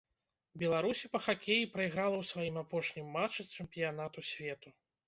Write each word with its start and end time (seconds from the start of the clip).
Беларусі 0.61 1.11
па 1.17 1.21
хакеі 1.25 1.69
прайграла 1.75 2.17
ў 2.23 2.33
сваім 2.33 2.59
апошнім 2.65 3.17
матчы 3.19 3.49
чэмпіянату 3.55 4.31
свету. 4.35 4.79